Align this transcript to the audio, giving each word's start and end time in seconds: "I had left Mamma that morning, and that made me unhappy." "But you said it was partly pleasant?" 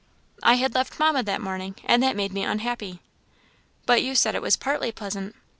"I 0.41 0.55
had 0.55 0.73
left 0.73 0.97
Mamma 0.99 1.21
that 1.21 1.41
morning, 1.43 1.75
and 1.85 2.01
that 2.01 2.15
made 2.15 2.33
me 2.33 2.41
unhappy." 2.43 3.01
"But 3.85 4.01
you 4.01 4.15
said 4.15 4.33
it 4.33 4.41
was 4.41 4.57
partly 4.57 4.91
pleasant?" 4.91 5.35